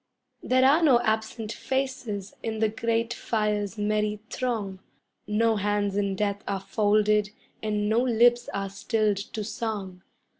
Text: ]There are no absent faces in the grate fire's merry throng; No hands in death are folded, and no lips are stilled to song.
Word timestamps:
]There 0.51 0.65
are 0.65 0.81
no 0.81 0.99
absent 1.01 1.51
faces 1.51 2.33
in 2.41 2.57
the 2.57 2.69
grate 2.69 3.13
fire's 3.13 3.77
merry 3.77 4.19
throng; 4.31 4.79
No 5.27 5.57
hands 5.57 5.95
in 5.95 6.15
death 6.15 6.43
are 6.47 6.59
folded, 6.59 7.29
and 7.61 7.87
no 7.87 7.99
lips 7.99 8.49
are 8.51 8.71
stilled 8.71 9.17
to 9.17 9.43
song. 9.43 10.01